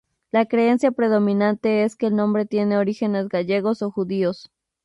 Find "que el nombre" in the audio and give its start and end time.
1.95-2.47